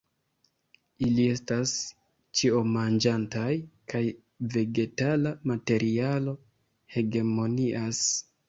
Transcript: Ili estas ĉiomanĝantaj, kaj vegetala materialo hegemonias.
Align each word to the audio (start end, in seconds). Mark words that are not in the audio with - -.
Ili 1.07 1.25
estas 1.33 1.73
ĉiomanĝantaj, 2.39 3.51
kaj 3.95 4.03
vegetala 4.57 5.37
materialo 5.53 6.37
hegemonias. 6.97 8.05